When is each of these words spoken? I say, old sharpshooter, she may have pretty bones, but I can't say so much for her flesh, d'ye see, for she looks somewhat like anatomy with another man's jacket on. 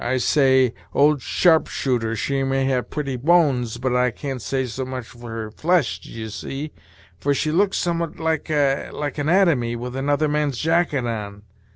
I 0.03 0.17
say, 0.17 0.73
old 0.95 1.21
sharpshooter, 1.21 2.15
she 2.15 2.41
may 2.41 2.65
have 2.65 2.89
pretty 2.89 3.17
bones, 3.17 3.77
but 3.77 3.95
I 3.95 4.09
can't 4.09 4.41
say 4.41 4.65
so 4.65 4.83
much 4.83 5.05
for 5.05 5.29
her 5.29 5.51
flesh, 5.51 5.99
d'ye 5.99 6.27
see, 6.29 6.71
for 7.19 7.35
she 7.35 7.51
looks 7.51 7.77
somewhat 7.77 8.17
like 8.19 8.49
anatomy 8.49 9.75
with 9.75 9.95
another 9.95 10.27
man's 10.27 10.57
jacket 10.57 11.05
on. 11.05 11.43